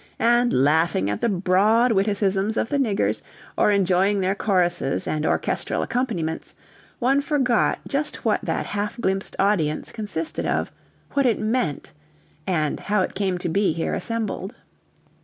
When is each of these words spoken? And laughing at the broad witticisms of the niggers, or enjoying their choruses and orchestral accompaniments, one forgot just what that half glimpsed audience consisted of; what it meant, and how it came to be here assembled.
And 0.17 0.51
laughing 0.51 1.11
at 1.11 1.21
the 1.21 1.29
broad 1.29 1.91
witticisms 1.91 2.57
of 2.57 2.69
the 2.69 2.79
niggers, 2.79 3.21
or 3.55 3.69
enjoying 3.69 4.19
their 4.19 4.33
choruses 4.33 5.05
and 5.07 5.27
orchestral 5.27 5.83
accompaniments, 5.83 6.55
one 6.97 7.21
forgot 7.21 7.77
just 7.87 8.25
what 8.25 8.41
that 8.43 8.65
half 8.65 8.99
glimpsed 8.99 9.35
audience 9.37 9.91
consisted 9.91 10.47
of; 10.47 10.71
what 11.11 11.27
it 11.27 11.37
meant, 11.37 11.93
and 12.47 12.79
how 12.79 13.03
it 13.03 13.13
came 13.13 13.37
to 13.37 13.49
be 13.49 13.73
here 13.73 13.93
assembled. 13.93 14.55